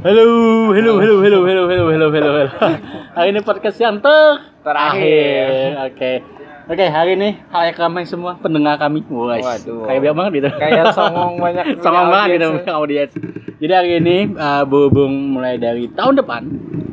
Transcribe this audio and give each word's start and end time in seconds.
Halo, 0.00 0.24
halo, 0.72 0.96
halo, 0.96 1.14
halo, 1.20 1.38
halo, 1.44 1.62
halo, 1.68 1.84
halo, 1.92 2.06
halo, 2.16 2.28
halo. 2.32 2.48
Hari 3.12 3.28
ini 3.30 3.40
podcast 3.44 3.76
yang 3.76 4.00
ter 4.00 4.40
Terakhir. 4.64 5.76
Oke. 5.86 6.12
Oke, 6.70 6.84
hari 6.86 7.20
ini 7.20 7.36
hai 7.50 7.76
kami 7.76 8.08
semua 8.08 8.40
pendengar 8.40 8.80
kami. 8.80 9.04
Wah, 9.12 9.36
Waduh. 9.36 9.84
kayak 9.84 10.00
biar 10.00 10.14
banget 10.16 10.32
gitu. 10.40 10.48
Kayak 10.56 10.96
songong 10.96 11.36
banyak 11.36 11.84
songong 11.84 12.08
banget 12.08 12.28
gitu 12.32 12.46
punya 12.56 12.72
audiens. 12.72 13.12
Jadi 13.60 13.72
hari 13.74 13.90
ini 13.98 14.16
uh, 14.32 14.64
berhubung 14.64 15.36
mulai 15.36 15.60
dari 15.60 15.92
tahun 15.92 16.16
depan 16.16 16.42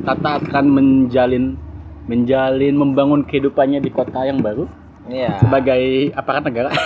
Tata 0.04 0.44
akan 0.44 0.64
menjalin 0.68 1.56
menjalin 2.04 2.74
membangun 2.76 3.24
kehidupannya 3.24 3.80
di 3.80 3.88
kota 3.88 4.28
yang 4.28 4.44
baru 4.44 4.68
Iya. 5.08 5.40
sebagai 5.40 6.12
aparat 6.12 6.44
negara. 6.44 6.68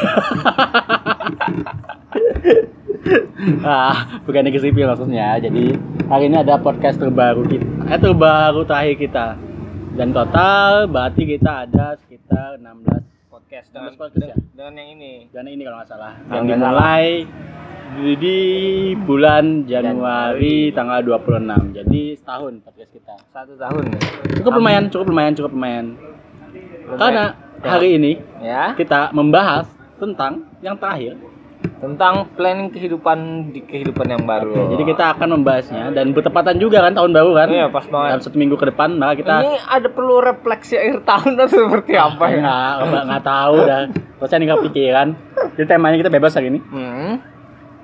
ah, 3.66 4.22
bukan 4.22 4.42
negeri 4.46 4.70
sipil 4.70 4.86
maksudnya. 4.86 5.38
Jadi 5.42 5.74
hari 6.06 6.24
ini 6.30 6.36
ada 6.38 6.58
podcast 6.58 6.98
terbaru 7.02 7.42
kita, 7.46 7.66
eh 7.90 7.98
terbaru 7.98 8.62
terakhir 8.62 8.96
kita. 8.98 9.26
Dan 9.92 10.16
total 10.16 10.88
berarti 10.88 11.22
kita 11.28 11.68
ada 11.68 12.00
sekitar 12.00 12.56
16 12.56 13.28
podcast 13.28 13.68
dengan, 13.68 13.92
16 13.92 14.00
podcast 14.00 14.28
ya? 14.32 14.36
dengan 14.56 14.72
yang 14.80 14.88
ini. 14.96 15.12
dan 15.28 15.44
ini 15.44 15.62
kalau 15.68 15.76
nggak 15.82 15.90
salah. 15.90 16.12
Yang 16.32 16.44
dimulai 16.48 17.06
di, 18.16 18.38
bulan 19.04 19.68
Januari 19.68 20.72
tanggal 20.72 21.04
26. 21.04 21.76
Jadi 21.76 22.02
setahun 22.16 22.52
podcast 22.64 22.90
kita. 22.96 23.14
Satu 23.28 23.52
tahun. 23.60 23.84
Cukup 24.40 24.52
lumayan, 24.56 24.88
cukup 24.88 25.06
lumayan, 25.12 25.32
cukup 25.36 25.52
lumayan. 25.52 25.86
Karena 26.96 27.36
hari 27.60 28.00
ini 28.00 28.12
ya 28.40 28.72
kita 28.72 29.12
membahas 29.12 29.68
tentang 30.00 30.48
yang 30.64 30.80
terakhir. 30.80 31.31
Tentang 31.82 32.30
planning 32.38 32.70
kehidupan 32.70 33.18
di 33.50 33.60
kehidupan 33.66 34.06
yang 34.06 34.22
baru. 34.22 34.54
Oke, 34.54 34.78
jadi 34.78 34.82
kita 34.94 35.04
akan 35.18 35.28
membahasnya 35.34 35.90
dan 35.90 36.14
bertepatan 36.14 36.62
juga 36.62 36.78
kan 36.78 36.94
tahun 36.94 37.10
baru 37.10 37.30
kan? 37.34 37.48
Iya, 37.50 37.66
pas 37.74 37.86
banget. 37.90 38.08
Dalam 38.14 38.22
satu 38.22 38.36
minggu 38.38 38.54
ke 38.54 38.66
depan 38.70 38.94
maka 38.94 39.18
kita 39.18 39.34
Ini 39.42 39.58
ada 39.66 39.88
perlu 39.90 40.22
refleksi 40.22 40.78
akhir 40.78 41.02
tahun 41.02 41.30
atau 41.42 41.48
seperti 41.50 41.92
apa 41.98 42.24
ya? 42.30 42.38
nggak 42.38 42.70
nggak 42.86 43.04
nggak 43.10 43.24
tahu 43.26 43.56
dah. 43.66 43.82
Terus 43.90 44.28
saya 44.30 44.38
nggak 44.46 44.62
pikiran. 44.70 45.08
Jadi 45.58 45.66
temanya 45.66 45.96
kita 45.98 46.10
bebas 46.14 46.32
hari 46.38 46.46
ini. 46.54 46.60
Hmm. 46.70 47.12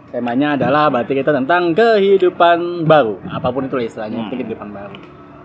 Temanya 0.08 0.56
adalah 0.56 0.88
berarti 0.88 1.12
kita 1.18 1.34
tentang 1.34 1.74
kehidupan 1.74 2.86
baru. 2.86 3.18
Apa 3.28 3.52
pun 3.52 3.66
itu 3.66 3.76
lah 3.76 3.84
istilahnya, 3.84 4.24
Hmm. 4.24 4.30
kehidupan 4.30 4.70
baru. 4.70 4.96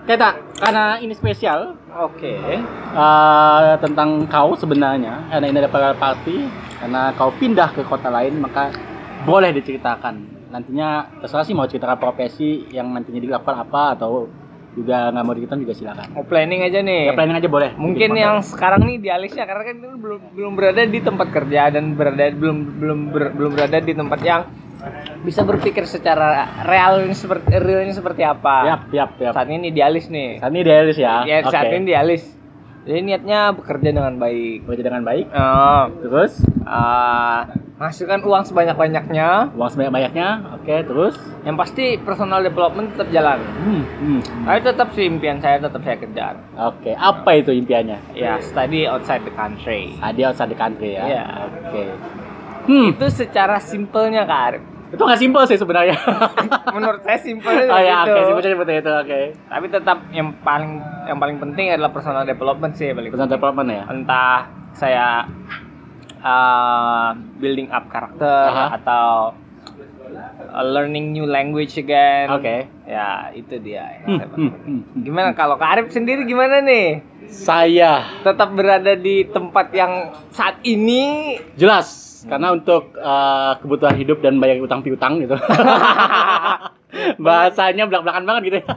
Kita 0.03 0.35
karena 0.59 0.99
ini 0.99 1.15
spesial 1.15 1.79
Oke. 1.95 2.35
eh, 2.35 3.71
tentang 3.79 4.27
kau 4.27 4.51
sebenarnya 4.53 5.31
karena 5.31 5.45
ini 5.47 5.57
ada 5.63 5.71
party 5.95 6.37
karena 6.83 7.15
kau 7.15 7.31
pindah 7.31 7.71
ke 7.71 7.87
kota 7.87 8.11
lain 8.11 8.35
maka 8.37 8.75
boleh 9.23 9.55
diceritakan 9.55 10.19
nantinya 10.51 11.07
terserah 11.23 11.47
sih 11.47 11.55
mau 11.55 11.63
ceritakan 11.63 11.95
profesi 11.95 12.67
yang 12.69 12.91
nantinya 12.91 13.23
dilakukan 13.23 13.55
apa 13.57 13.95
atau 13.95 14.27
juga 14.75 15.07
nggak 15.07 15.23
mau 15.23 15.31
diceritakan 15.31 15.61
juga 15.63 15.73
silakan 15.73 16.07
Mau 16.11 16.25
planning 16.27 16.59
aja 16.59 16.79
nih. 16.81 17.01
ya 17.07 17.13
planning 17.15 17.37
aja 17.39 17.47
boleh 17.47 17.69
Mungkin 17.79 18.09
yang 18.13 18.43
sekarang 18.43 18.83
nih 18.83 18.99
idealisnya 18.99 19.47
karena 19.47 19.63
kan 19.63 19.75
itu 19.79 19.89
belum 19.95 20.21
belum 20.35 20.51
berada 20.59 20.83
di 20.83 20.99
tempat 20.99 21.27
kerja 21.31 21.71
dan 21.71 21.95
berada 21.95 22.25
belum 22.29 22.57
belum 22.75 22.99
ber- 23.09 23.31
belum 23.31 23.51
berada 23.55 23.79
di 23.79 23.93
tempat 23.95 24.19
yang 24.19 24.41
bisa 25.23 25.47
berpikir 25.47 25.87
secara 25.87 26.51
real 26.67 26.99
ini 26.99 27.15
seperti 27.15 27.55
realnya 27.55 27.95
seperti 27.95 28.27
apa. 28.27 28.67
yap 28.67 28.83
yap 28.91 29.11
yap 29.15 29.31
Saat 29.31 29.47
ini 29.47 29.71
idealis 29.71 30.11
nih. 30.11 30.43
saat 30.43 30.51
ini 30.51 30.59
idealis 30.61 30.97
ya 30.99 31.23
Ya, 31.23 31.37
saat 31.47 31.71
ini 31.71 31.87
idealis. 31.87 32.42
Jadi 32.83 32.99
niatnya 33.01 33.39
bekerja 33.51 33.89
dengan 33.89 34.15
baik. 34.15 34.63
bekerja 34.63 34.83
dengan 34.85 35.03
baik 35.03 35.25
Eh, 35.25 35.83
terus 36.01 36.33
eh, 36.61 37.39
menghasilkan 37.73 38.19
uang 38.21 38.43
sebanyak-banyaknya. 38.43 39.51
uang 39.51 39.69
sebanyak 39.69 39.91
banyaknya 39.93 40.27
oke 40.53 40.75
terus 40.83 41.15
Yang 41.41 41.55
pasti 41.57 41.85
personal 41.97 42.39
development 42.39 42.91
tetap 42.91 43.07
jalan. 43.09 43.39
hmm, 43.39 43.83
hmm, 43.99 44.19
hmm. 44.19 44.43
Tapi 44.45 44.59
tetap 44.61 44.87
sih 44.91 45.05
impian 45.05 45.39
saya 45.39 45.59
tetap 45.59 45.79
saya 45.79 45.95
kejar. 45.97 46.35
oke 46.53 46.91
apa 46.91 47.29
itu 47.33 47.51
impiannya 47.53 47.99
Ya, 48.11 48.39
study 48.39 48.83
outside 48.83 49.23
the 49.23 49.31
country. 49.31 49.95
Hadiah 49.97 50.29
outside 50.29 50.47
the 50.47 50.57
country 50.57 50.93
ya 50.93 51.03
Iya. 51.05 51.23
oke 51.45 51.83
hmm 52.65 52.87
Itu 52.91 53.07
secara 53.09 53.59
simpelnya 53.59 54.23
Kak 54.23 54.41
Arif. 54.49 54.63
Itu 54.93 55.01
nggak 55.01 55.19
simpel 55.19 55.43
sih 55.49 55.57
sebenarnya 55.57 55.97
Menurut 56.77 57.01
saya 57.01 57.17
simpelnya 57.17 57.65
oh 57.65 57.81
ya 57.81 58.05
oke 58.05 58.19
simpelnya 58.29 58.51
seperti 58.53 58.73
itu 58.77 58.91
oke 58.93 59.19
Tapi 59.49 59.65
tetap 59.73 59.97
yang 60.13 60.29
paling 60.45 60.71
yang 61.09 61.17
paling 61.17 61.37
penting 61.41 61.73
adalah 61.73 61.89
personal 61.89 62.23
development 62.29 62.77
sih 62.77 62.93
paling 62.93 63.09
Personal 63.09 63.33
development 63.33 63.69
ya 63.73 63.83
Entah 63.89 64.39
saya 64.77 65.25
uh, 66.23 67.09
building 67.37 67.69
up 67.69 67.91
karakter 67.91 68.49
Aha. 68.49 68.79
atau 68.81 69.35
uh, 70.53 70.63
learning 70.65 71.11
new 71.13 71.27
language 71.27 71.75
again. 71.77 72.31
Oke. 72.31 72.67
Ya, 72.87 73.29
itu 73.35 73.59
dia 73.59 74.03
Hmm, 74.03 74.19
hmm, 74.19 74.33
hmm, 74.33 74.51
hmm. 74.63 74.79
Gimana 75.03 75.35
kalau 75.35 75.59
Kak 75.59 75.69
Arif 75.77 75.87
sendiri 75.91 76.23
gimana 76.25 76.63
nih? 76.63 77.03
Saya 77.27 78.21
Tetap 78.23 78.51
berada 78.55 78.95
di 78.95 79.27
tempat 79.27 79.71
yang 79.75 80.15
saat 80.31 80.59
ini 80.63 81.35
jelas 81.55 82.12
karena 82.27 82.55
untuk 82.55 82.95
eh, 82.95 83.53
kebutuhan 83.59 83.95
hidup 83.99 84.23
dan 84.23 84.39
bayar 84.39 84.59
utang 84.63 84.81
piutang 84.81 85.19
gitu. 85.23 85.35
Bahasanya 87.25 87.89
belak-belakan 87.89 88.23
banget 88.25 88.41
gitu. 88.47 88.57
ya. 88.63 88.67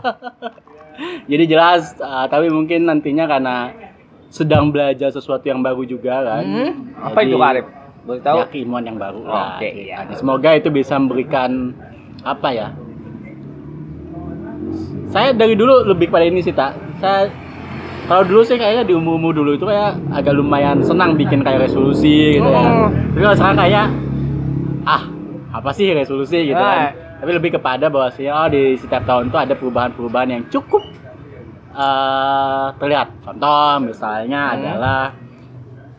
Jadi 1.31 1.45
jelas 1.47 1.95
eh, 1.97 2.27
tapi 2.31 2.51
mungkin 2.51 2.89
nantinya 2.89 3.25
karena 3.29 3.57
sedang 4.31 4.75
belajar 4.75 5.15
sesuatu 5.15 5.47
yang 5.47 5.63
baru 5.63 5.87
juga 5.87 6.23
kan. 6.23 6.45
Hmm? 6.45 6.71
Apa 7.01 7.23
Jadi, 7.23 7.31
itu 7.31 7.37
Kak 7.39 7.51
Arif? 7.55 7.67
Boleh 8.07 8.23
tahu? 8.23 8.39
Ya, 8.39 8.47
keilmuan 8.51 8.85
yang 8.87 8.99
baru 8.99 9.21
lah. 9.27 9.59
Oke, 9.59 9.67
ceritanya. 9.67 10.11
iya. 10.11 10.17
Semoga 10.19 10.51
itu 10.55 10.69
bisa 10.71 10.95
memberikan 10.95 11.75
apa 12.23 12.49
ya? 12.55 12.69
Saya 15.11 15.31
dari 15.35 15.55
dulu 15.55 15.87
lebih 15.87 16.11
pada 16.11 16.27
ini 16.27 16.43
sih 16.43 16.55
tak. 16.55 16.75
Saya 16.99 17.31
kalau 18.07 18.23
dulu 18.23 18.43
sih 18.43 18.55
kayaknya 18.55 18.87
di 18.87 18.95
umur-umur 18.95 19.35
dulu 19.35 19.59
itu 19.59 19.67
kayak 19.67 19.99
agak 20.15 20.35
lumayan 20.35 20.79
senang 20.81 21.19
bikin 21.19 21.43
kayak 21.43 21.67
resolusi 21.67 22.39
gitu 22.39 22.47
ya. 22.47 22.63
Oh. 22.63 22.89
Tapi 22.91 23.21
kalau 23.23 23.37
sekarang 23.37 23.59
kayak 23.59 23.87
ah 24.87 25.03
apa 25.51 25.71
sih 25.75 25.91
resolusi 25.91 26.47
gitu 26.47 26.59
kan. 26.59 26.95
Tapi 27.17 27.31
lebih 27.33 27.57
kepada 27.59 27.89
bahwa 27.89 28.09
sih 28.15 28.29
oh 28.29 28.47
di 28.47 28.77
setiap 28.77 29.03
tahun 29.09 29.33
tuh 29.33 29.41
ada 29.43 29.55
perubahan-perubahan 29.57 30.29
yang 30.31 30.43
cukup 30.47 30.83
eh 31.77 32.67
terlihat. 32.79 33.09
Contoh 33.27 33.83
misalnya 33.83 34.41
Hmm. 34.49 34.55
adalah 34.55 35.01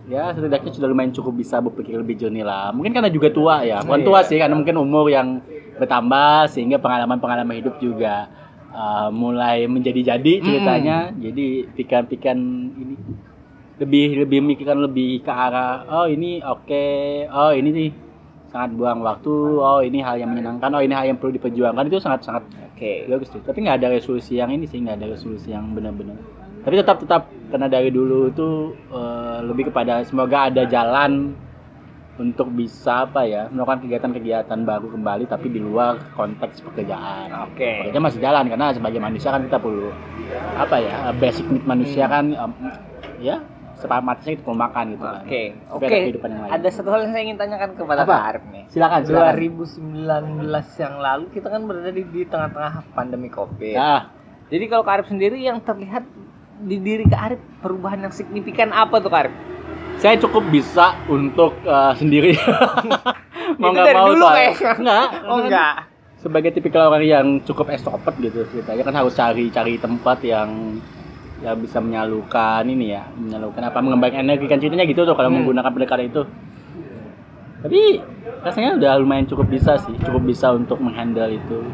ya 0.07 0.31
setidaknya 0.31 0.71
sudah 0.71 0.87
lumayan 0.87 1.11
cukup 1.11 1.35
bisa 1.35 1.59
berpikir 1.59 1.99
lebih 1.99 2.15
jernih 2.15 2.47
lah. 2.47 2.71
Mungkin 2.71 2.95
karena 2.95 3.11
juga 3.11 3.27
tua 3.29 3.67
ya, 3.67 3.83
bukan 3.83 3.99
Iya. 3.99 4.07
tua 4.07 4.19
sih 4.23 4.37
karena 4.39 4.55
mungkin 4.55 4.79
umur 4.79 5.11
yang 5.11 5.43
bertambah 5.75 6.47
sehingga 6.49 6.79
pengalaman-pengalaman 6.79 7.59
hidup 7.59 7.77
juga 7.77 8.31
uh, 8.77 9.09
mulai 9.09 9.65
menjadi-jadi 9.65 10.33
ceritanya. 10.45 11.09
Jadi 11.17 11.65
pikiran-pikiran 11.73 12.39
ini 12.77 12.95
lebih 13.77 14.25
lebih 14.25 14.39
mikirkan 14.41 14.81
lebih 14.81 15.21
ke 15.21 15.29
arah 15.29 15.85
oh 15.85 16.05
ini 16.09 16.41
oke, 16.41 16.85
oh 17.29 17.53
ini 17.53 17.69
nih 17.69 17.89
sangat 18.49 18.73
buang 18.73 19.03
waktu, 19.05 19.33
oh 19.59 19.81
ini 19.83 20.01
hal 20.01 20.17
yang 20.17 20.33
menyenangkan, 20.33 20.71
oh 20.73 20.81
ini 20.81 20.93
hal 20.95 21.05
yang 21.05 21.17
perlu 21.19 21.35
diperjuangkan 21.35 21.85
itu 21.91 21.99
sangat-sangat 21.99 22.43
Oke. 22.77 23.09
bagus 23.09 23.33
tuh. 23.33 23.41
Tapi 23.41 23.65
nggak 23.65 23.77
ada 23.81 23.89
resolusi 23.89 24.37
yang 24.37 24.53
ini 24.53 24.69
sih, 24.69 24.77
nggak 24.81 25.01
ada 25.01 25.07
resolusi 25.09 25.49
yang 25.51 25.73
benar-benar. 25.73 26.17
Tapi 26.61 26.73
tetap 26.77 26.97
tetap 27.01 27.23
karena 27.49 27.67
dari 27.67 27.89
dulu 27.89 28.29
itu 28.29 28.49
eh, 28.93 29.39
lebih 29.45 29.73
kepada 29.73 30.05
semoga 30.05 30.51
ada 30.51 30.63
jalan 30.69 31.33
untuk 32.17 32.49
bisa 32.49 33.05
apa 33.05 33.21
ya 33.23 33.45
melakukan 33.47 33.85
kegiatan-kegiatan 33.85 34.59
baru 34.65 34.89
kembali 34.89 35.29
tapi 35.29 35.53
di 35.53 35.61
luar 35.61 36.01
konteks 36.17 36.65
pekerjaan. 36.65 37.29
Oke. 37.49 37.85
Pekerjaan 37.85 38.05
masih 38.05 38.21
jalan 38.21 38.43
karena 38.49 38.73
sebagai 38.73 38.97
manusia 38.97 39.29
kan 39.29 39.45
kita 39.45 39.61
perlu 39.61 39.93
apa 40.57 40.75
ya 40.81 40.95
basic 41.13 41.45
need 41.47 41.63
manusia 41.63 42.09
Hmm. 42.09 42.13
kan 42.13 42.25
em, 42.33 42.51
ya 43.21 43.37
sepamatisnya 43.77 44.33
itu 44.33 44.41
perlu 44.41 44.57
makan 44.57 44.85
gitu 44.97 45.05
kan. 45.05 45.21
Oke, 45.21 45.43
Tapi 45.53 45.69
oke. 45.69 45.85
ada 45.85 46.17
yang 46.25 46.41
lain. 46.41 46.51
Ada 46.57 46.69
satu 46.73 46.89
hal 46.89 46.99
yang 47.05 47.11
saya 47.13 47.23
ingin 47.23 47.37
tanyakan 47.37 47.69
kepada 47.77 48.01
Apa? 48.01 48.09
Kak 48.09 48.25
Arif 48.25 48.43
nih. 48.49 48.63
Silakan 48.73 48.99
silakan. 49.05 49.33
2019 49.37 50.81
yang 50.81 50.95
lalu 50.97 51.25
kita 51.29 51.47
kan 51.53 51.61
berada 51.69 51.91
di, 51.93 52.03
di 52.03 52.21
tengah-tengah 52.25 52.73
pandemi 52.91 53.29
Covid. 53.29 53.77
Ya, 53.77 54.09
Jadi 54.49 54.65
kalau 54.65 54.81
Kak 54.81 54.93
Arif 54.97 55.07
sendiri 55.07 55.37
yang 55.37 55.61
terlihat 55.61 56.09
di 56.57 56.81
diri 56.81 57.05
Kak 57.05 57.21
Arif 57.21 57.41
perubahan 57.61 58.01
yang 58.01 58.13
signifikan 58.13 58.73
apa 58.73 58.97
tuh 58.97 59.13
Kak 59.13 59.21
Arif? 59.29 59.35
Saya 59.97 60.15
cukup 60.17 60.43
bisa 60.47 60.93
untuk 61.07 61.57
eh, 61.61 61.93
sendiri. 61.95 62.33
Itu 62.33 63.65
dari 63.79 63.93
dulu 63.95 64.21
soalnya. 64.21 64.51
kayaknya. 64.53 64.73
Enggak. 64.77 65.05
Oh 65.25 65.39
enggak. 65.39 65.75
sebagai 66.17 66.49
tipikal 66.49 66.89
orang 66.89 67.05
yang 67.05 67.27
cukup 67.41 67.69
extrovert 67.69 68.17
gitu 68.17 68.41
ceritanya 68.49 68.81
kan 68.81 68.95
harus 68.95 69.13
cari 69.13 69.47
cari 69.47 69.77
tempat 69.77 70.17
yang 70.25 70.81
yang 71.39 71.53
bisa 71.55 71.77
menyalurkan 71.77 72.65
ini 72.65 72.89
ya 72.89 73.05
menyalurkan 73.13 73.61
apa 73.61 73.77
mengembangkan 73.79 74.25
energi 74.25 74.49
kan 74.49 74.57
ceritanya 74.57 74.89
gitu 74.89 75.05
tuh 75.05 75.13
kalau 75.13 75.29
Hmm. 75.29 75.45
menggunakan 75.45 75.69
pendekatan 75.69 76.09
itu 76.09 76.25
tapi 77.57 78.01
rasanya 78.41 78.81
udah 78.81 78.91
lumayan 78.97 79.29
cukup 79.29 79.45
bisa 79.45 79.77
sih 79.77 79.93
cukup 80.01 80.25
bisa 80.25 80.49
untuk 80.51 80.81
menghandle 80.81 81.29
itu 81.29 81.69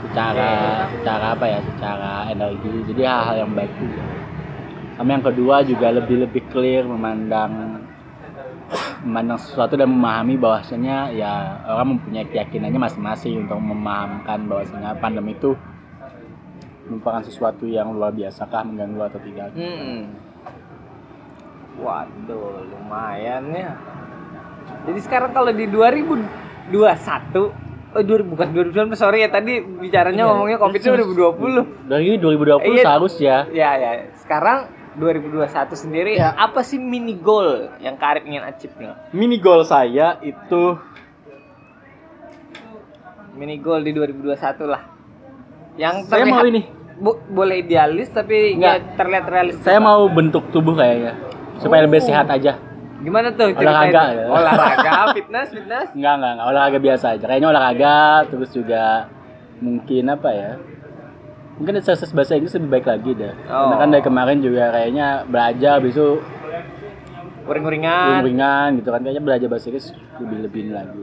secara 0.00 0.50
secara 0.94 1.26
apa 1.34 1.44
ya 1.44 1.58
secara 1.66 2.12
energi 2.30 2.70
jadi 2.94 3.02
hal-hal 3.04 3.36
yang 3.42 3.52
baik 3.52 3.74
juga 3.74 4.02
sama 5.02 5.18
yang 5.18 5.26
kedua 5.26 5.66
juga 5.66 5.90
lebih 5.90 6.14
lebih 6.22 6.46
clear 6.54 6.86
memandang 6.86 7.82
memandang 9.02 9.34
sesuatu 9.34 9.74
dan 9.74 9.90
memahami 9.90 10.38
bahwasanya 10.38 11.10
ya 11.10 11.58
orang 11.66 11.98
mempunyai 11.98 12.22
keyakinannya 12.30 12.78
masing-masing 12.78 13.42
untuk 13.42 13.58
memahamkan 13.58 14.46
bahwasanya 14.46 14.94
pandemi 15.02 15.34
itu 15.34 15.58
merupakan 16.86 17.18
sesuatu 17.26 17.66
yang 17.66 17.90
luar 17.90 18.14
biasa 18.14 18.46
kah 18.46 18.62
mengganggu 18.62 19.02
atau 19.02 19.18
tidak. 19.26 19.50
Hmm. 19.58 20.14
Waduh, 21.82 22.62
lumayan 22.62 23.50
ya. 23.50 23.74
Jadi 24.86 25.00
sekarang 25.02 25.34
kalau 25.34 25.50
di 25.50 25.66
2021 25.66 27.50
Oh, 27.92 28.00
2000, 28.00 28.24
bukan 28.24 28.48
2019, 28.56 28.96
sorry 28.96 29.20
ya 29.20 29.28
tadi 29.28 29.60
bicaranya 29.60 30.24
Iya, 30.24 30.30
ngomongnya 30.32 30.56
Covid 30.56 30.80
terus- 30.80 31.12
2020. 31.12 31.60
Dari 31.90 32.16
2020 32.16 32.72
Iya. 32.72 32.84
seharusnya 32.86 33.36
Ya, 33.52 33.70
ya. 33.76 33.90
Sekarang 34.16 34.64
2021 34.94 35.48
sendiri 35.74 36.12
Ya. 36.14 36.32
apa 36.32 36.60
sih 36.60 36.76
mini 36.76 37.14
goal 37.14 37.72
yang 37.78 37.96
Karib 37.96 38.24
ingin 38.24 38.42
achieve 38.42 38.76
nih? 38.76 38.92
mini 39.10 39.36
goal 39.36 39.62
saya 39.62 40.20
itu 40.20 40.76
Mini 43.32 43.56
goal 43.56 43.80
di 43.80 43.92
2021 43.92 44.36
lah. 44.68 44.82
Yang 45.74 46.04
saya 46.06 46.22
mau 46.22 46.36
terlihat 46.36 46.52
ini. 46.52 46.62
bo- 46.94 47.20
boleh 47.26 47.56
idealis 47.58 48.12
tapi 48.12 48.52
Enggak. 48.52 48.76
ya 48.76 48.94
terlihat 48.94 49.24
realistis. 49.26 49.64
Saya 49.64 49.80
mau 49.80 50.04
bentuk 50.06 50.52
tubuh 50.52 50.76
kayaknya 50.76 51.16
supaya 51.56 51.80
lebih 51.82 51.98
Oh. 51.98 52.06
sehat 52.06 52.28
aja. 52.28 52.60
Gimana 53.00 53.32
tuh 53.32 53.50
Olahraga, 53.50 54.02
ya. 54.14 54.26
Olahraga, 54.28 54.92
fitness, 55.16 55.48
fitness. 55.48 55.88
Enggak, 55.90 56.14
enggak, 56.14 56.30
enggak. 56.30 56.46
Olahraga 56.46 56.78
biasa 56.78 57.04
aja. 57.10 57.24
Kayaknya 57.24 57.48
olahraga 57.48 57.96
terus 58.28 58.50
juga 58.52 58.84
mungkin 59.58 60.04
apa 60.06 60.28
ya? 60.30 60.50
Mungkin 61.62 61.78
exercise 61.78 62.10
bahasa 62.10 62.34
Inggris 62.34 62.58
lebih 62.58 62.70
baik 62.72 62.86
lagi 62.90 63.10
deh. 63.14 63.32
Karena 63.38 63.70
Oh. 63.70 63.78
kan 63.78 63.88
dari 63.88 64.02
kemarin 64.02 64.42
juga 64.42 64.74
kayaknya 64.74 65.22
belajar 65.24 65.78
besok 65.78 66.18
Uring-uringan. 67.42 68.22
ringan 68.22 68.68
gitu 68.78 68.90
kan. 68.90 69.00
Kayaknya 69.00 69.22
belajar 69.22 69.46
bahasa 69.46 69.66
Inggris 69.70 69.86
lebih 70.18 70.38
lebih 70.42 70.60
ini 70.60 70.72
lagi. 70.72 71.02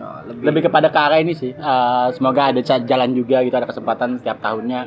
Oh, 0.00 0.18
lebih. 0.24 0.42
Lebih 0.42 0.60
kepada 0.66 0.88
ke 0.88 0.96
arah 0.96 1.20
ini 1.20 1.32
sih. 1.32 1.52
Eh, 1.52 2.06
semoga 2.12 2.48
ada 2.48 2.60
jalan 2.64 3.10
juga 3.12 3.44
gitu 3.44 3.52
ada 3.52 3.68
kesempatan 3.68 4.16
setiap 4.16 4.40
tahunnya 4.40 4.80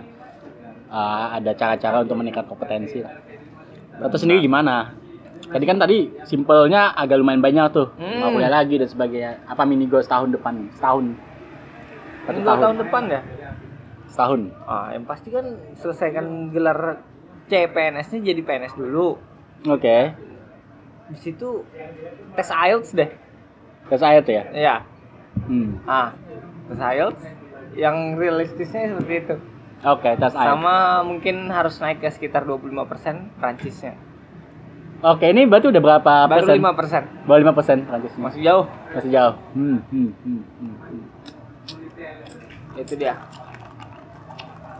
eh, 0.89 1.25
ada 1.37 1.51
cara-cara 1.53 2.01
untuk 2.01 2.17
meningkat 2.17 2.45
kompetensi. 2.45 3.01
lah. 3.01 3.13
Atau 3.99 4.17
sendiri 4.17 4.41
gimana? 4.41 4.97
Tadi 5.43 5.65
kan 5.65 5.77
tadi 5.77 6.09
simpelnya 6.23 6.89
agak 6.91 7.21
lumayan 7.21 7.37
banyak 7.37 7.69
tuh. 7.69 7.93
Hmm. 7.93 8.17
Mau 8.17 8.33
kuliah 8.33 8.49
lagi 8.49 8.81
dan 8.81 8.89
sebagainya. 8.89 9.45
Apa 9.45 9.61
mini 9.61 9.85
goal 9.85 10.01
setahun 10.01 10.33
depan? 10.33 10.73
Setahun. 10.73 11.13
Satu 12.23 12.39
tahun. 12.39 12.59
tahun 12.63 12.77
depan 12.81 13.03
ya? 13.11 13.21
Setahun. 14.13 14.53
Ah, 14.69 14.93
yang 14.93 15.09
pasti 15.09 15.33
kan 15.33 15.57
selesaikan 15.81 16.53
gelar 16.53 17.01
CPNS-nya 17.49 18.21
jadi 18.21 18.41
PNS 18.45 18.77
dulu. 18.77 19.17
Oke. 19.65 20.13
Di 21.09 21.17
situ 21.17 21.65
tes 22.37 22.49
IELTS 22.53 22.93
deh. 22.93 23.09
Tes 23.89 24.01
ayat 24.05 24.29
ya. 24.29 24.43
Ya. 24.53 24.75
Hmm. 25.49 25.81
Ah, 25.89 26.13
tes 26.69 26.77
IELTS 26.77 27.25
yang 27.73 28.13
realistisnya 28.13 28.93
seperti 28.93 29.13
itu. 29.25 29.35
Oke, 29.81 30.13
tes 30.13 30.33
ayat. 30.37 30.53
Sama 30.53 31.01
mungkin 31.01 31.49
harus 31.49 31.81
naik 31.81 32.05
ke 32.05 32.13
sekitar 32.13 32.45
25% 32.45 33.41
Prancisnya. 33.41 33.97
Oke, 35.03 35.27
ini 35.27 35.49
berarti 35.49 35.67
udah 35.73 35.81
berapa 35.83 36.13
Baru 36.31 36.47
persen? 36.47 36.61
5%. 37.25 37.27
Baru 37.27 37.39
5 37.49 37.57
persen 37.57 37.77
Prancis. 37.89 38.13
Masih 38.15 38.45
jauh. 38.45 38.65
Masih 38.93 39.09
jauh. 39.09 39.35
Hmm, 39.57 39.81
hmm, 39.89 40.11
hmm, 40.21 40.41
hmm. 40.61 41.03
Itu 42.77 42.93
dia. 42.95 43.17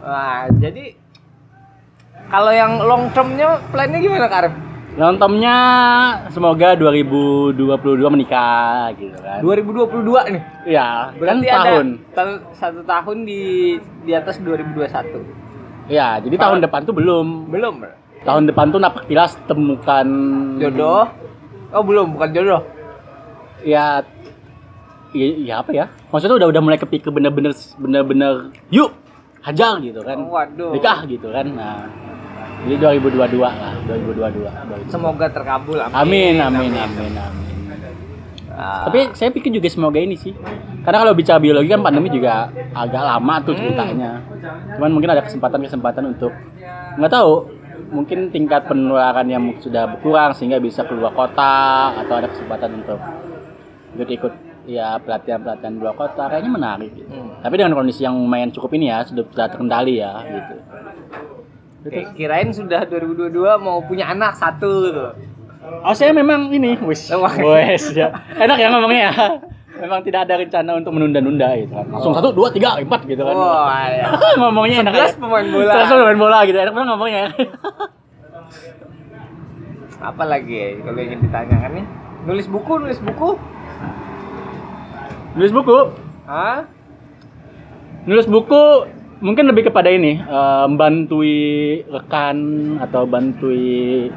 Wah, 0.04 0.52
jadi 0.60 1.00
kalau 2.28 2.52
yang 2.52 2.84
long 2.84 3.08
term-nya 3.16 3.64
plan-nya 3.72 4.04
gimana, 4.04 4.28
Karim? 4.28 4.54
Nontonnya 4.94 5.56
semoga 6.30 6.78
2022 6.78 7.58
menikah 8.14 8.94
gitu 8.94 9.18
kan. 9.18 9.42
2022 9.42 10.38
nih. 10.38 10.44
Iya, 10.70 10.88
kan 11.10 11.18
Berarti 11.18 11.48
tahun. 11.50 11.88
ada 12.14 12.24
satu 12.54 12.82
tahun 12.86 13.18
di 13.26 13.42
di 14.06 14.12
atas 14.14 14.38
2021. 14.44 15.90
Iya, 15.90 16.22
jadi 16.22 16.36
tahun 16.38 16.62
depan 16.62 16.86
tuh 16.86 16.94
belum. 16.94 17.50
Belum. 17.50 17.82
Tahun 18.22 18.44
depan 18.46 18.70
tuh 18.70 18.80
napak 18.80 19.10
tilas 19.10 19.34
temukan 19.50 20.08
Jodoh. 20.62 21.10
Oh, 21.74 21.82
belum, 21.82 22.14
bukan 22.14 22.30
jodoh. 22.30 22.62
Ya 23.66 24.06
ya, 25.16 25.26
ya 25.42 25.56
apa 25.66 25.72
ya? 25.74 25.86
Maksudnya 26.14 26.38
udah 26.38 26.48
udah 26.54 26.62
mulai 26.62 26.78
kepikir 26.78 27.10
bener-bener 27.10 27.58
bener-bener 27.82 28.54
yuk 28.70 28.94
hajar 29.44 29.74
gitu 29.84 30.00
kan. 30.02 30.18
Oh, 30.18 30.32
waduh. 30.32 30.72
Nikah 30.72 31.04
gitu 31.06 31.28
kan. 31.30 31.46
Nah, 31.52 31.88
jadi 32.64 32.76
2022 32.80 33.44
lah, 33.44 33.76
2022. 33.86 34.48
2022. 34.48 34.88
Semoga 34.88 35.28
terkabul. 35.28 35.78
Amin, 35.84 36.40
amin, 36.40 36.72
amin, 36.72 37.12
amin. 37.12 37.44
Ah, 38.54 38.86
Tapi 38.86 39.18
saya 39.18 39.34
pikir 39.34 39.50
juga 39.50 39.66
semoga 39.66 39.98
ini 39.98 40.14
sih. 40.14 40.30
Karena 40.86 41.02
kalau 41.02 41.18
bicara 41.18 41.42
biologi 41.42 41.74
kan 41.74 41.82
pandemi 41.82 42.14
juga 42.14 42.54
agak 42.72 43.02
lama 43.02 43.36
tuh 43.42 43.58
Hmm. 43.58 43.62
ceritanya. 43.66 44.12
Cuman 44.78 44.90
mungkin 44.94 45.10
ada 45.10 45.26
kesempatan-kesempatan 45.26 46.04
untuk 46.06 46.30
nggak 47.02 47.12
tahu, 47.12 47.50
mungkin 47.90 48.30
tingkat 48.30 48.70
penularan 48.70 49.26
yang 49.26 49.58
sudah 49.58 49.90
berkurang 49.98 50.38
sehingga 50.38 50.62
bisa 50.62 50.86
keluar 50.86 51.18
kota 51.18 51.98
atau 51.98 52.14
ada 52.14 52.30
kesempatan 52.30 52.78
untuk 52.86 53.00
ikut 53.98 54.10
ikut 54.22 54.34
ya 54.64 54.96
pelatihan-pelatihan 55.04 55.76
luar 55.76 55.96
kota 55.96 56.32
kayaknya 56.32 56.52
menarik 56.52 56.92
gitu. 56.96 57.12
Hmm. 57.12 57.40
Tapi 57.44 57.54
dengan 57.60 57.76
kondisi 57.76 58.02
yang 58.08 58.16
lumayan 58.16 58.50
cukup 58.52 58.72
ini 58.76 58.92
ya 58.92 59.04
sudah 59.04 59.26
terkendali 59.28 60.00
ya 60.00 60.24
gitu. 60.24 60.56
Oke, 61.84 62.02
kirain 62.16 62.48
sudah 62.56 62.88
2022 62.88 63.34
mau 63.60 63.84
punya 63.84 64.08
anak 64.08 64.40
satu 64.40 64.88
gitu. 64.88 65.04
Oh 65.84 65.96
saya 65.96 66.16
memang 66.16 66.52
ini, 66.52 66.80
wis, 66.84 67.12
Oh, 67.12 67.28
wis 67.28 67.92
ya. 67.92 68.12
Enak 68.36 68.58
ya 68.60 68.68
ngomongnya 68.72 69.02
ya. 69.12 69.14
Memang 69.84 70.00
tidak 70.06 70.30
ada 70.30 70.40
rencana 70.40 70.80
untuk 70.80 70.96
menunda-nunda 70.96 71.60
gitu 71.60 71.76
kan. 71.76 71.88
Langsung 71.92 72.16
satu, 72.16 72.32
dua, 72.32 72.48
tiga, 72.56 72.80
empat 72.80 73.04
gitu 73.04 73.24
kan. 73.28 73.36
Wah, 73.36 73.84
ya. 73.92 74.06
ngomongnya 74.40 74.88
enak. 74.88 75.18
11 75.20 75.24
pemain 75.24 75.48
bola. 75.50 75.74
Terus 75.76 75.90
pemain 75.92 76.20
bola 76.20 76.38
gitu. 76.48 76.58
Enak 76.60 76.72
banget 76.72 76.90
ngomongnya. 76.96 77.24
Apa 80.04 80.24
lagi 80.28 80.52
ya 80.56 80.68
kalau 80.84 81.00
ingin 81.00 81.20
ditanyakan 81.24 81.72
nih? 81.80 81.86
Nulis 82.28 82.48
buku, 82.48 82.74
nulis 82.80 83.00
buku. 83.04 83.36
Nulis 85.34 85.52
buku. 85.52 85.78
Hah? 86.26 86.70
Nulis 88.06 88.28
buku 88.28 88.64
mungkin 89.24 89.48
lebih 89.48 89.72
kepada 89.72 89.88
ini, 89.88 90.20
eh, 90.20 90.68
bantui 90.76 91.38
rekan 91.88 92.38
atau 92.78 93.08
bantui 93.08 94.12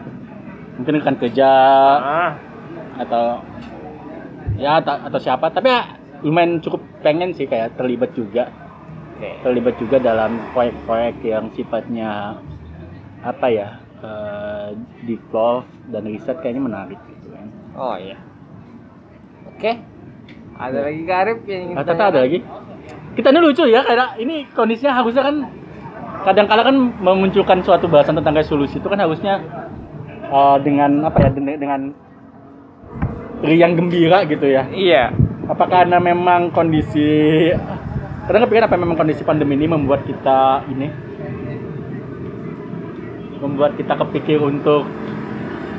mungkin 0.76 0.92
rekan 1.00 1.16
kerja 1.16 1.50
Ah. 1.96 2.30
atau 2.98 3.40
ya 4.58 4.82
ta- 4.82 5.06
atau 5.06 5.16
siapa. 5.16 5.48
Tapi 5.48 5.68
ya, 5.68 5.82
lumayan 6.20 6.60
cukup 6.60 6.84
pengen 7.00 7.32
sih 7.32 7.46
kayak 7.46 7.76
terlibat 7.76 8.12
juga. 8.12 8.50
Oke. 9.16 9.32
terlibat 9.40 9.80
juga 9.80 9.96
dalam 9.96 10.36
proyek-proyek 10.52 11.24
yang 11.24 11.48
sifatnya 11.56 12.36
apa 13.24 13.48
ya 13.48 13.80
eh, 13.96 14.76
develop 15.08 15.64
dan 15.88 16.04
riset 16.04 16.36
kayaknya 16.36 16.60
menarik 16.60 17.00
gitu 17.08 17.32
kan. 17.32 17.48
Oh 17.72 17.96
iya. 17.96 18.20
Oke. 19.48 19.80
Ada 20.56 20.78
lagi 20.88 21.02
Karib 21.04 21.38
yang 21.44 21.60
ingin 21.68 21.74
ternyata 21.76 21.92
ditanyakan? 21.92 22.12
ada 22.12 22.18
lagi. 22.24 22.38
Kita 23.16 23.28
ini 23.32 23.40
lucu 23.40 23.64
ya 23.68 23.80
karena 23.84 24.06
ini 24.20 24.36
kondisinya 24.52 24.92
harusnya 24.92 25.22
kan 25.24 25.36
kadang-kala 26.24 26.62
kan 26.64 26.76
memunculkan 27.00 27.58
suatu 27.64 27.88
bahasan 27.88 28.16
tentang 28.16 28.36
resolusi 28.36 28.76
itu 28.80 28.88
kan 28.88 29.00
harusnya 29.00 29.40
eh, 30.28 30.56
dengan 30.64 31.08
apa 31.08 31.18
ya 31.24 31.30
dengan, 31.32 31.56
dengan 31.60 31.80
riang 33.44 33.76
gembira 33.76 34.24
gitu 34.24 34.48
ya. 34.48 34.68
Iya. 34.72 35.12
Apakah 35.46 35.86
karena 35.86 36.00
memang 36.00 36.50
kondisi 36.50 37.52
karena 38.26 38.42
kepikiran 38.42 38.66
apa 38.66 38.76
memang 38.80 38.98
kondisi 38.98 39.22
pandemi 39.22 39.54
ini 39.54 39.70
membuat 39.70 40.02
kita 40.02 40.66
ini 40.72 40.90
membuat 43.38 43.78
kita 43.78 43.94
kepikir 43.94 44.42
untuk 44.42 44.88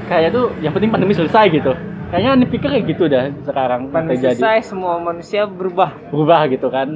kayak 0.07 0.31
tuh 0.31 0.53
yang 0.63 0.72
penting 0.72 0.93
pandemi 0.93 1.17
selesai 1.17 1.50
gitu. 1.51 1.74
Kayaknya 2.07 2.31
nih 2.39 2.47
pikir 2.47 2.69
kayak 2.71 2.85
gitu 2.87 3.03
dah 3.11 3.25
sekarang 3.43 3.91
selesai 3.91 4.71
semua 4.71 4.95
manusia 4.95 5.43
berubah. 5.43 5.91
berubah 6.07 6.47
gitu 6.47 6.71
kan. 6.71 6.95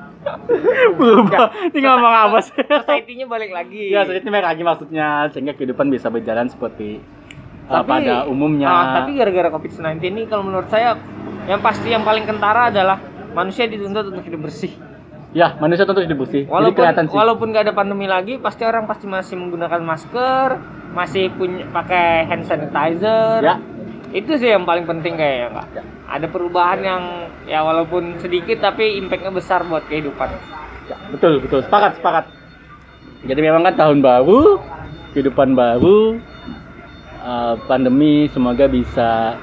berubah. 1.00 1.72
Ini 1.72 1.80
ngomong 1.80 2.14
apa 2.28 2.38
sih? 2.44 2.60
Society-nya 2.60 3.24
balik 3.24 3.56
lagi. 3.56 3.88
ya, 3.88 4.04
sedikit 4.04 4.28
lagi 4.28 4.60
maksudnya 4.60 5.32
sehingga 5.32 5.56
kehidupan 5.56 5.88
bisa 5.88 6.12
berjalan 6.12 6.52
seperti 6.52 7.00
uh, 7.72 7.80
pada 7.80 8.28
umumnya. 8.28 8.68
ah, 8.68 8.84
tapi 9.00 9.16
gara-gara 9.16 9.48
COVID-19 9.48 10.04
ini 10.04 10.22
kalau 10.28 10.44
menurut 10.44 10.68
saya 10.68 11.00
yang 11.48 11.64
pasti 11.64 11.88
yang 11.88 12.04
paling 12.04 12.28
kentara 12.28 12.68
adalah 12.68 13.00
manusia 13.32 13.64
dituntut 13.64 14.12
untuk 14.12 14.28
hidup 14.28 14.44
bersih. 14.44 14.76
ya, 15.32 15.56
manusia 15.56 15.88
tentu 15.88 16.04
hidup 16.04 16.28
bersih. 16.28 16.44
Jadi 16.44 16.52
Walaupun 16.52 16.76
kelihatan 16.76 17.04
sih. 17.08 17.16
walaupun 17.16 17.46
nggak 17.48 17.64
ada 17.64 17.72
pandemi 17.72 18.04
lagi, 18.04 18.36
pasti 18.36 18.68
orang 18.68 18.84
pasti 18.84 19.08
masih 19.08 19.40
menggunakan 19.40 19.80
masker, 19.80 20.48
masih 20.92 21.32
punya 21.32 21.64
pakai 21.72 22.28
hand 22.28 22.44
sanitizer. 22.44 23.40
Ya. 23.40 23.56
Itu 24.12 24.36
sih 24.36 24.52
yang 24.52 24.68
paling 24.68 24.84
penting 24.84 25.16
kayaknya, 25.16 25.48
Kak. 25.56 25.66
Ya. 25.72 25.82
Ada 26.12 26.26
perubahan 26.28 26.80
yang 26.84 27.02
ya 27.48 27.64
walaupun 27.64 28.20
sedikit 28.20 28.60
tapi 28.60 29.00
impactnya 29.00 29.32
besar 29.32 29.64
buat 29.64 29.88
kehidupan. 29.88 30.28
Ya, 30.92 30.96
betul, 31.08 31.40
betul. 31.40 31.64
Sepakat, 31.64 31.96
sepakat. 31.96 32.24
Jadi 33.24 33.40
memang 33.40 33.64
kan 33.64 33.74
tahun 33.80 34.04
baru, 34.04 34.60
kehidupan 35.16 35.56
baru, 35.56 36.20
eh, 37.24 37.54
pandemi 37.64 38.28
semoga 38.28 38.68
bisa 38.68 39.40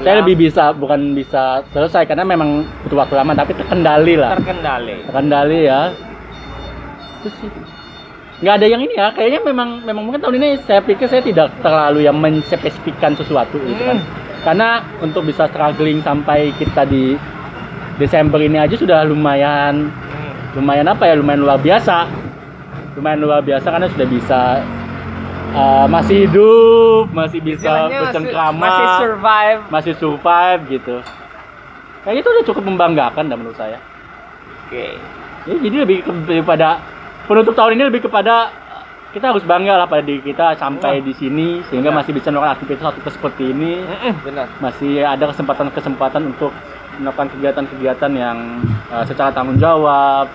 saya 0.00 0.24
lebih 0.24 0.48
bisa 0.48 0.72
bukan 0.72 1.12
bisa 1.12 1.60
selesai 1.76 2.08
karena 2.08 2.24
memang 2.24 2.64
butuh 2.86 3.04
waktu 3.04 3.12
lama 3.12 3.36
tapi 3.36 3.52
terkendali 3.52 4.16
lah 4.16 4.32
terkendali. 4.40 5.04
terkendali 5.04 5.58
ya 5.68 5.92
itu 7.20 7.28
sih 7.36 7.48
nggak 8.42 8.54
ada 8.58 8.66
yang 8.66 8.82
ini 8.82 8.94
ya 8.98 9.14
kayaknya 9.14 9.40
memang 9.46 9.86
memang 9.86 10.02
mungkin 10.02 10.18
tahun 10.18 10.36
ini 10.42 10.48
saya 10.66 10.82
pikir 10.82 11.06
saya 11.06 11.22
tidak 11.22 11.54
terlalu 11.62 12.02
yang 12.02 12.18
menspesifikkan 12.18 13.14
sesuatu 13.14 13.54
gitu 13.62 13.82
kan 13.86 14.02
Hmm. 14.02 14.42
karena 14.42 14.68
untuk 14.98 15.22
bisa 15.22 15.46
struggling 15.46 16.02
sampai 16.02 16.50
kita 16.58 16.82
di 16.82 17.14
Desember 17.96 18.42
ini 18.42 18.58
aja 18.58 18.74
sudah 18.74 19.06
lumayan 19.06 19.86
Hmm. 19.94 20.58
lumayan 20.58 20.90
apa 20.90 21.06
ya 21.06 21.14
lumayan 21.14 21.46
luar 21.46 21.62
biasa 21.62 22.10
lumayan 22.98 23.18
luar 23.22 23.40
biasa 23.40 23.66
karena 23.70 23.86
sudah 23.88 24.06
bisa 24.10 24.40
uh, 25.54 25.86
masih 25.86 26.26
hidup 26.26 27.14
masih 27.14 27.38
bisa 27.38 27.86
bercengkrama 27.88 28.58
masih 28.58 28.86
survive. 28.98 29.60
masih 29.70 29.92
survive 29.96 30.60
gitu 30.66 30.96
kayaknya 32.02 32.20
itu 32.20 32.30
udah 32.34 32.44
cukup 32.50 32.62
membanggakan 32.66 33.30
dah 33.30 33.38
menurut 33.38 33.54
saya 33.54 33.78
Oke. 34.66 34.96
Ya, 35.44 35.54
jadi 35.58 35.76
lebih 35.84 36.00
daripada 36.24 36.80
penutup 37.26 37.54
tahun 37.54 37.78
ini 37.78 37.82
lebih 37.88 38.08
kepada 38.10 38.50
kita 39.12 39.28
harus 39.28 39.44
bangga 39.44 39.76
lah 39.76 39.86
pada 39.86 40.00
diri 40.00 40.24
kita 40.24 40.56
sampai 40.56 41.04
di 41.04 41.12
sini 41.12 41.60
sehingga 41.68 41.92
Benar. 41.92 42.00
masih 42.00 42.12
bisa 42.16 42.32
melakukan 42.32 42.52
aktivitas 42.56 42.84
aktivitas 42.88 43.14
seperti 43.20 43.42
ini 43.52 43.72
Benar. 44.24 44.46
masih 44.58 45.04
ada 45.04 45.24
kesempatan-kesempatan 45.28 46.22
untuk 46.32 46.52
melakukan 46.96 47.28
kegiatan-kegiatan 47.36 48.12
yang 48.16 48.64
uh, 48.88 49.04
secara 49.04 49.28
tanggung 49.32 49.60
jawab 49.60 50.32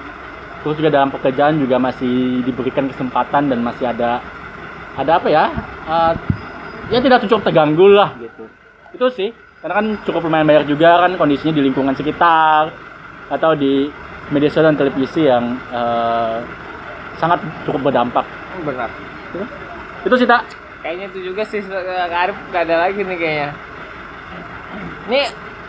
terus 0.62 0.78
juga 0.78 0.94
dalam 0.94 1.10
pekerjaan 1.10 1.58
juga 1.58 1.82
masih 1.82 2.46
diberikan 2.46 2.86
kesempatan 2.90 3.50
dan 3.50 3.60
masih 3.66 3.90
ada 3.90 4.22
ada 4.98 5.12
apa 5.18 5.28
ya 5.30 5.46
uh, 5.90 6.14
ya 6.94 7.02
tidak 7.02 7.26
cukup 7.26 7.50
terganggu 7.50 7.88
lah 7.98 8.14
gitu 8.22 8.46
itu 8.94 9.08
sih 9.14 9.30
karena 9.62 9.74
kan 9.74 9.88
cukup 10.06 10.30
lumayan 10.30 10.46
banyak 10.46 10.70
juga 10.70 11.02
kan 11.02 11.18
kondisinya 11.18 11.54
di 11.58 11.66
lingkungan 11.66 11.98
sekitar 11.98 12.70
atau 13.34 13.58
di 13.58 13.90
media 14.30 14.50
sosial 14.54 14.70
dan 14.70 14.78
televisi 14.78 15.26
yang 15.26 15.58
uh, 15.74 16.46
sangat 17.18 17.38
cukup 17.64 17.82
berdampak 17.84 18.26
Benar. 18.62 18.90
itu 20.02 20.16
sih 20.16 20.26
tak 20.26 20.46
Kayaknya 20.78 21.06
itu 21.10 21.20
juga 21.26 21.42
sih 21.44 21.60
Arif 22.08 22.38
gak 22.48 22.64
ada 22.64 22.88
lagi 22.88 23.02
nih 23.02 23.18
kayaknya. 23.18 23.50
Ini 25.06 25.22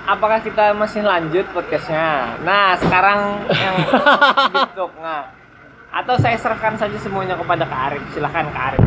apakah 0.05 0.39
kita 0.39 0.71
masih 0.73 1.03
lanjut 1.03 1.49
podcastnya? 1.51 2.39
Nah 2.41 2.77
sekarang 2.77 3.43
yang 3.51 3.77
gitu. 4.55 4.87
Nah 5.01 5.27
atau 5.91 6.15
saya 6.15 6.37
serahkan 6.37 6.77
saja 6.77 6.95
semuanya 6.99 7.35
kepada 7.35 7.65
Kak 7.65 7.81
Arif. 7.91 8.03
Silahkan 8.13 8.47
Kak 8.49 8.65
Arif. 8.71 8.85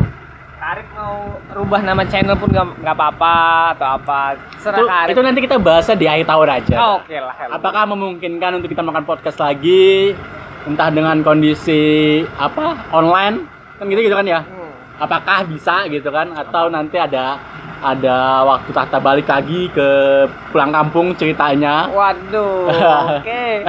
Kak 0.54 0.68
Arif 0.72 0.86
mau 0.94 1.14
rubah 1.52 1.82
nama 1.82 2.06
channel 2.06 2.38
pun 2.38 2.48
gak, 2.48 2.80
nggak 2.80 2.94
apa-apa 2.94 3.34
atau 3.76 3.88
apa. 3.98 4.20
Serah 4.56 4.78
itu, 4.78 4.84
Kak 4.86 4.98
Arif. 5.02 5.12
itu 5.12 5.20
nanti 5.20 5.40
kita 5.42 5.56
bahas 5.58 5.90
di 5.90 6.06
akhir 6.06 6.24
tahun 6.24 6.48
aja 6.48 6.74
Oh, 6.78 6.96
Oke 7.02 7.18
lah. 7.18 7.34
hello. 7.34 7.52
Apakah 7.58 7.82
memungkinkan 7.88 8.56
untuk 8.56 8.70
kita 8.70 8.80
melakukan 8.80 9.04
podcast 9.04 9.36
lagi 9.36 10.14
entah 10.64 10.88
dengan 10.88 11.20
kondisi 11.20 11.82
apa 12.34 12.88
online 12.90 13.44
kan 13.76 13.86
gitu 13.86 14.00
gitu 14.02 14.14
kan 14.14 14.24
ya 14.24 14.40
Hmm. 14.42 14.70
apakah 15.00 15.42
bisa 15.44 15.86
gitu 15.86 16.08
kan 16.08 16.30
atau 16.32 16.68
nanti 16.68 16.96
ada 16.96 17.38
ada 17.80 18.16
waktu 18.44 18.70
tahta 18.70 18.96
balik 18.96 19.26
lagi 19.26 19.66
ke 19.68 19.88
pulang 20.48 20.70
kampung 20.70 21.10
ceritanya 21.12 21.88
Waduh. 21.88 22.70
Oke. 23.18 23.66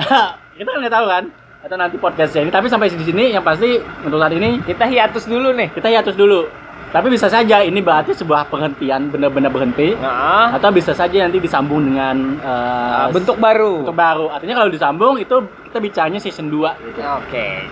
kita 0.53 0.67
kan 0.67 0.79
nggak 0.79 0.93
tahu 0.93 1.07
kan 1.07 1.23
atau 1.59 1.75
nanti 1.75 1.95
podcastnya 1.95 2.41
ini 2.41 2.51
tapi 2.51 2.67
sampai 2.67 2.87
di 2.87 3.01
sini 3.01 3.31
yang 3.31 3.41
pasti 3.41 3.73
untuk 4.01 4.19
saat 4.19 4.31
ini 4.31 4.59
Kita 4.61 4.83
hiatus 4.83 5.25
dulu 5.25 5.49
nih. 5.51 5.71
kita 5.71 5.87
hiatus 5.87 6.13
dulu 6.13 6.45
tapi 6.91 7.09
bisa 7.09 7.25
saja 7.25 7.57
ini 7.59 7.81
berarti 7.81 8.13
sebuah 8.13 8.45
penghentian 8.47 9.09
benar-benar 9.09 9.49
berhenti 9.49 9.97
Nah, 9.97 10.53
atau 10.53 10.69
bisa 10.69 10.93
saja 10.93 11.25
nanti 11.25 11.39
disambung 11.39 11.81
dengan 11.81 12.37
eh, 12.37 13.05
bentuk 13.09 13.33
baru. 13.35 13.81
untuk 13.81 13.97
baru. 13.97 14.29
Artinya 14.29 14.53
kalau 14.55 14.69
disambung 14.69 15.17
itu 15.17 15.41
kita 15.73 15.81
bicaranya 15.81 16.21
season 16.21 16.53
2 16.53 16.85
gitu. 16.85 17.01
Oke, 17.01 17.65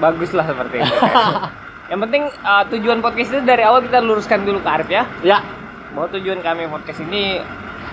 baguslah 0.00 0.48
seperti 0.48 0.80
itu. 0.80 0.96
Yang 1.92 2.00
penting 2.08 2.22
uh, 2.40 2.64
tujuan 2.72 3.04
podcast 3.04 3.36
itu 3.36 3.44
dari 3.44 3.60
awal 3.60 3.84
kita 3.84 4.00
luruskan 4.00 4.48
dulu 4.48 4.64
ke 4.64 4.68
Arif 4.72 4.88
ya. 4.88 5.04
Ya, 5.20 5.44
Bahwa 5.92 6.08
tujuan 6.16 6.40
kami 6.40 6.64
podcast 6.72 7.04
ini 7.04 7.44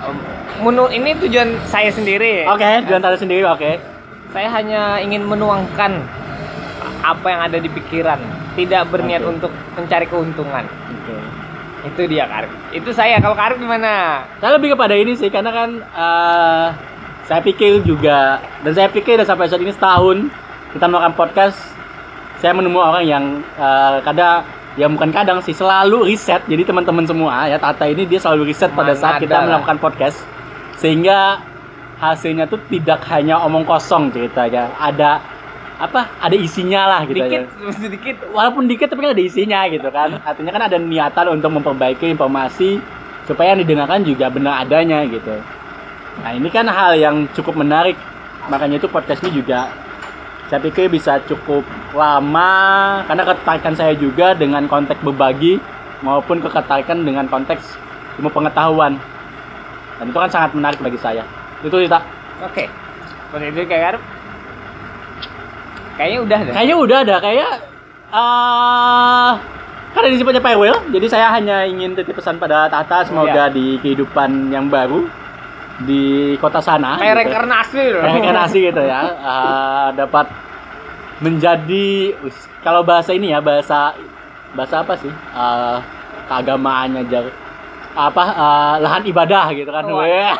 um, 0.08 0.16
menurut 0.64 0.96
ini 0.96 1.12
tujuan 1.20 1.60
saya 1.68 1.92
sendiri. 1.92 2.48
oke, 2.48 2.88
di 2.88 2.94
antara 2.96 3.20
sendiri 3.20 3.44
oke. 3.44 3.72
Saya 4.32 4.48
hanya 4.56 5.04
ingin 5.04 5.28
menuangkan 5.28 6.00
apa 7.04 7.28
yang 7.28 7.42
ada 7.52 7.60
di 7.60 7.68
pikiran, 7.68 8.16
tidak 8.56 8.88
berniat 8.88 9.28
Oke. 9.28 9.32
untuk 9.36 9.52
mencari 9.76 10.08
keuntungan. 10.08 10.64
Oke. 10.64 11.16
Itu 11.92 12.08
dia 12.08 12.32
Kak 12.32 12.48
Arif. 12.48 12.52
Itu 12.72 12.96
saya. 12.96 13.20
Kalau 13.20 13.36
Kak 13.36 13.52
Arif 13.52 13.58
gimana? 13.60 14.24
Saya 14.40 14.56
lebih 14.56 14.80
kepada 14.80 14.96
ini 14.96 15.20
sih 15.20 15.28
karena 15.28 15.52
kan 15.52 15.70
eh, 15.84 16.68
saya 17.32 17.40
pikir 17.40 17.80
juga 17.88 18.44
dan 18.68 18.72
saya 18.76 18.92
pikir 18.92 19.16
dan 19.16 19.24
sampai 19.24 19.48
saat 19.48 19.64
ini 19.64 19.72
setahun 19.72 20.28
kita 20.76 20.84
melakukan 20.84 21.16
podcast 21.16 21.56
saya 22.44 22.52
menemukan 22.52 22.92
orang 22.92 23.06
yang 23.08 23.24
eh, 23.56 24.04
kadang 24.04 24.44
ya 24.76 24.88
bukan 24.92 25.12
kadang 25.16 25.40
sih 25.46 25.54
selalu 25.56 26.12
riset. 26.12 26.44
Jadi 26.50 26.64
teman-teman 26.68 27.06
semua 27.08 27.48
ya 27.48 27.56
Tata 27.62 27.88
ini 27.88 28.04
dia 28.10 28.18
selalu 28.18 28.52
riset 28.52 28.74
pada 28.74 28.92
Mana 28.92 29.00
saat 29.00 29.14
ada 29.20 29.24
kita 29.24 29.36
lah. 29.38 29.44
melakukan 29.48 29.78
podcast. 29.80 30.18
Sehingga 30.82 31.40
hasilnya 32.02 32.50
tuh 32.50 32.58
tidak 32.68 33.06
hanya 33.14 33.38
omong 33.46 33.64
kosong 33.64 34.10
ceritanya. 34.10 34.74
Ada 34.82 35.22
apa 35.82 36.14
ada 36.22 36.38
isinya 36.38 36.86
lah 36.98 37.02
gitu 37.10 37.26
Dikit, 37.26 37.42
ya 37.42 37.72
sedikit. 37.82 38.16
walaupun 38.34 38.70
dikit 38.70 38.90
tapi 38.94 39.02
kan 39.06 39.14
ada 39.14 39.24
isinya 39.24 39.60
gitu 39.70 39.88
kan. 39.94 40.18
Artinya 40.26 40.52
kan 40.52 40.64
ada 40.66 40.78
niatan 40.82 41.26
untuk 41.30 41.62
memperbaiki 41.62 42.10
informasi 42.10 42.82
supaya 43.30 43.54
yang 43.54 43.62
didengarkan 43.62 44.02
juga 44.02 44.34
benar 44.34 44.66
adanya 44.66 45.06
gitu 45.06 45.61
nah 46.20 46.32
ini 46.36 46.52
kan 46.52 46.68
hal 46.68 47.00
yang 47.00 47.24
cukup 47.32 47.56
menarik 47.56 47.96
makanya 48.52 48.84
itu 48.84 48.92
podcast 48.92 49.24
ini 49.24 49.40
juga 49.40 49.72
saya 50.52 50.60
pikir 50.60 50.92
bisa 50.92 51.24
cukup 51.24 51.64
lama 51.96 52.52
karena 53.08 53.24
ketertarikan 53.24 53.74
saya 53.80 53.94
juga 53.96 54.36
dengan 54.36 54.68
konteks 54.68 55.00
berbagi 55.00 55.64
maupun 56.04 56.44
ketertarikan 56.44 57.08
dengan 57.08 57.32
konteks 57.32 57.80
ilmu 58.20 58.28
pengetahuan 58.28 59.00
dan 59.98 60.06
itu 60.12 60.18
kan 60.20 60.28
sangat 60.28 60.52
menarik 60.52 60.80
bagi 60.84 61.00
saya 61.00 61.24
itu 61.64 61.76
sih 61.80 61.88
tak 61.88 62.04
Oke. 62.42 62.66
Seperti 63.30 63.46
itu 63.54 63.62
Arif. 63.70 64.02
Kayaknya 65.96 66.20
udah 66.26 66.40
deh. 66.42 66.54
Kayaknya 66.58 66.76
udah 66.76 66.98
ada 67.06 67.16
kayak 67.22 67.52
eh 68.12 69.32
kan 69.92 70.02
ada 70.08 70.16
sifatnya 70.16 70.40
farewell, 70.40 70.80
jadi 70.88 71.06
saya 71.12 71.28
hanya 71.36 71.68
ingin 71.68 71.94
titip 71.94 72.16
pesan 72.16 72.40
pada 72.40 72.72
Tata 72.72 73.04
semoga 73.04 73.52
Iya. 73.52 73.54
di 73.54 73.76
kehidupan 73.84 74.48
yang 74.50 74.72
baru 74.72 75.04
di 75.82 76.04
kota 76.36 76.60
sana 76.60 76.96
Kayak 76.96 77.08
gitu. 77.08 77.20
reinkarnasi 77.22 77.82
loh. 77.90 78.02
reinkarnasi 78.02 78.58
gitu 78.64 78.82
ya 78.82 79.02
eh, 79.04 79.88
dapat 79.96 80.26
menjadi 81.20 82.18
kalau 82.60 82.82
bahasa 82.82 83.12
ini 83.12 83.30
ya 83.30 83.40
bahasa 83.40 83.94
bahasa 84.52 84.82
apa 84.82 84.94
sih 84.98 85.12
Eh, 85.12 85.78
keagamaannya 86.28 87.04
jar 87.06 87.26
apa 87.92 88.24
eh, 88.24 88.74
lahan 88.80 89.04
ibadah 89.04 89.46
gitu 89.52 89.68
kan 89.68 89.84
Wah. 89.86 90.36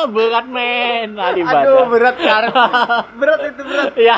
Weh, 0.00 0.30
berat 0.30 0.46
men 0.46 1.08
ibadah 1.14 1.58
Aduh 1.58 1.82
berat 1.88 2.16
Arif. 2.16 2.54
Berat 3.18 3.40
itu 3.44 3.62
berat. 3.62 3.92
ya 3.94 4.16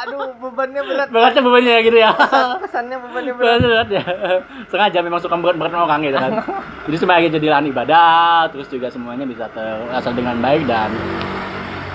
Aduh 0.00 0.34
bebannya 0.36 0.82
berat. 0.82 1.08
beratnya 1.08 1.40
bebannya 1.40 1.74
gitu 1.80 1.96
ya 1.96 2.10
Kesannya 2.58 2.96
bebannya 2.98 3.32
berat. 3.32 3.58
berat 3.58 3.62
berat 3.62 3.88
ya 3.92 4.02
sengaja 4.66 4.98
memang 5.00 5.18
suka 5.18 5.36
berat 5.36 5.54
berat 5.54 5.72
orang 5.72 6.00
gitu 6.02 6.16
kan 6.16 6.32
jadi 6.86 6.96
sebagai 6.96 7.28
jadi 7.32 7.46
lahan 7.48 7.66
ibadah 7.68 8.10
terus 8.48 8.66
juga 8.66 8.88
semuanya 8.88 9.22
bisa 9.22 9.46
terasa 9.48 10.10
dengan 10.10 10.34
baik 10.36 10.64
dan 10.64 10.90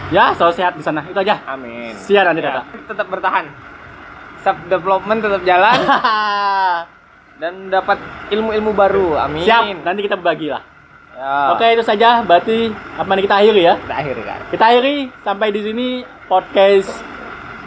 ya 0.07 0.31
selalu 0.31 0.53
sehat 0.53 0.73
di 0.73 0.83
sana 0.83 1.03
itu 1.03 1.17
aja 1.17 1.41
Amin. 1.45 1.91
Siap 1.93 2.23
nanti, 2.23 2.39
Ya, 2.39 2.51
Tata. 2.55 2.63
Tetap 2.87 3.07
bertahan. 3.09 3.45
Self 4.39 4.61
development 4.67 5.19
tetap 5.19 5.41
jalan 5.41 5.73
dan 7.35 7.67
dapat 7.67 7.97
ilmu-ilmu 8.29 8.71
baru. 8.71 9.17
Amin. 9.19 9.41
siap 9.41 9.65
nanti 9.81 10.05
kita 10.05 10.15
berbagi 10.15 10.47
lah 10.47 10.61
Ya. 11.15 11.55
oke 11.55 11.63
itu 11.65 11.79
saja 11.79 12.19
berarti 12.21 12.69
apa 12.93 13.07
nih 13.09 13.23
kita 13.23 13.35
akhiri 13.39 13.61
ya 13.63 13.75
Kita 13.77 13.95
akhiri 13.95 14.21
kan. 14.21 14.39
kita 14.51 14.63
akhiri 14.67 14.95
sampai 15.23 15.47
di 15.49 15.61
sini 15.63 15.87
podcast 16.27 16.91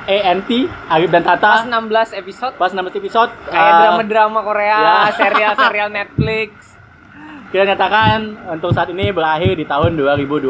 ENT 0.04 0.50
Arif 0.86 1.08
dan 1.08 1.20
Pas 1.20 1.36
Tata 1.36 1.64
16 1.64 2.12
episode 2.14 2.52
pas 2.54 2.68
16 2.68 2.92
episode 2.94 3.30
kayak 3.44 3.60
eh, 3.64 3.76
drama-drama 3.82 4.38
Korea, 4.42 4.76
ya. 4.78 4.96
serial-serial 5.20 5.88
Netflix. 5.88 6.76
kita 7.48 7.64
nyatakan 7.66 8.18
untuk 8.46 8.72
saat 8.72 8.88
ini 8.88 9.08
berakhir 9.08 9.56
di 9.56 9.64
tahun 9.64 9.96
2020 9.96 10.44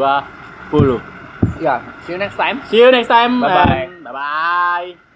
Ya, 1.59 1.83
see 2.03 2.15
you 2.15 2.19
next 2.19 2.35
time. 2.35 2.63
see 2.67 2.79
you 2.79 2.91
next 2.91 3.07
time 3.09 3.39
Bye-bye. 3.39 3.79
and 3.85 4.03
bye 4.03 4.11
bye 4.13 5.08